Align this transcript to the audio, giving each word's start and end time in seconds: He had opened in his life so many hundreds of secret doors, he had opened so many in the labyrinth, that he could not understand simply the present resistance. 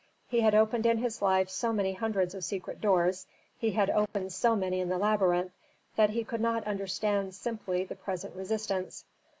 He 0.27 0.39
had 0.41 0.55
opened 0.55 0.87
in 0.87 0.97
his 0.97 1.21
life 1.21 1.47
so 1.47 1.71
many 1.71 1.93
hundreds 1.93 2.33
of 2.33 2.43
secret 2.43 2.81
doors, 2.81 3.27
he 3.59 3.69
had 3.69 3.91
opened 3.91 4.33
so 4.33 4.55
many 4.55 4.79
in 4.79 4.89
the 4.89 4.97
labyrinth, 4.97 5.51
that 5.95 6.09
he 6.09 6.23
could 6.23 6.41
not 6.41 6.63
understand 6.65 7.35
simply 7.35 7.83
the 7.83 7.93
present 7.95 8.35
resistance. 8.35 9.05